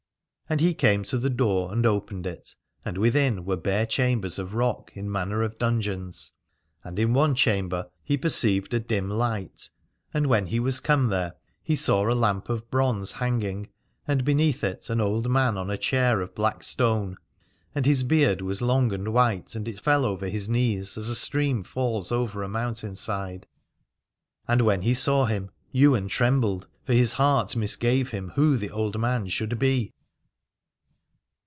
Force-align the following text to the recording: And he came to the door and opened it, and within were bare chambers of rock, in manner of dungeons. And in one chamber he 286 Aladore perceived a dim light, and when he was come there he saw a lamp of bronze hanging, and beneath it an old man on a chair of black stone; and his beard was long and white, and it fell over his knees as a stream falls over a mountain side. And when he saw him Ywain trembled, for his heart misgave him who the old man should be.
And 0.51 0.59
he 0.59 0.73
came 0.73 1.05
to 1.05 1.17
the 1.17 1.29
door 1.29 1.71
and 1.71 1.85
opened 1.85 2.27
it, 2.27 2.55
and 2.83 2.97
within 2.97 3.45
were 3.45 3.55
bare 3.55 3.85
chambers 3.85 4.37
of 4.37 4.53
rock, 4.53 4.91
in 4.95 5.09
manner 5.09 5.43
of 5.43 5.57
dungeons. 5.57 6.33
And 6.83 6.99
in 6.99 7.13
one 7.13 7.35
chamber 7.35 7.89
he 8.03 8.17
286 8.17 8.17
Aladore 8.17 8.21
perceived 8.59 8.73
a 8.73 8.79
dim 8.85 9.09
light, 9.09 9.69
and 10.13 10.27
when 10.27 10.47
he 10.47 10.59
was 10.59 10.81
come 10.81 11.07
there 11.07 11.35
he 11.63 11.77
saw 11.77 12.03
a 12.03 12.13
lamp 12.13 12.49
of 12.49 12.69
bronze 12.69 13.13
hanging, 13.13 13.69
and 14.05 14.25
beneath 14.25 14.61
it 14.61 14.89
an 14.89 14.99
old 14.99 15.31
man 15.31 15.55
on 15.57 15.69
a 15.71 15.77
chair 15.77 16.19
of 16.19 16.35
black 16.35 16.63
stone; 16.65 17.15
and 17.73 17.85
his 17.85 18.03
beard 18.03 18.41
was 18.41 18.61
long 18.61 18.91
and 18.91 19.13
white, 19.13 19.55
and 19.55 19.69
it 19.69 19.79
fell 19.79 20.03
over 20.05 20.27
his 20.27 20.49
knees 20.49 20.97
as 20.97 21.07
a 21.07 21.15
stream 21.15 21.63
falls 21.63 22.11
over 22.11 22.43
a 22.43 22.49
mountain 22.49 22.93
side. 22.93 23.47
And 24.49 24.63
when 24.63 24.81
he 24.81 24.93
saw 24.95 25.27
him 25.27 25.49
Ywain 25.73 26.09
trembled, 26.09 26.67
for 26.83 26.91
his 26.91 27.13
heart 27.13 27.55
misgave 27.55 28.09
him 28.09 28.33
who 28.35 28.57
the 28.57 28.69
old 28.71 28.99
man 28.99 29.29
should 29.29 29.57
be. 29.57 29.93